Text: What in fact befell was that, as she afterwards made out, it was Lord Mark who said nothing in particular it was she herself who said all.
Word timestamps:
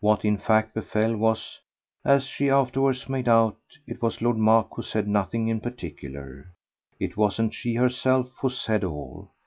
What 0.00 0.24
in 0.24 0.38
fact 0.38 0.72
befell 0.72 1.14
was 1.14 1.60
that, 2.02 2.12
as 2.14 2.24
she 2.24 2.48
afterwards 2.48 3.10
made 3.10 3.28
out, 3.28 3.58
it 3.86 4.00
was 4.00 4.22
Lord 4.22 4.38
Mark 4.38 4.68
who 4.74 4.80
said 4.80 5.06
nothing 5.06 5.48
in 5.48 5.60
particular 5.60 6.46
it 6.98 7.18
was 7.18 7.38
she 7.50 7.74
herself 7.74 8.30
who 8.40 8.48
said 8.48 8.84
all. 8.84 9.28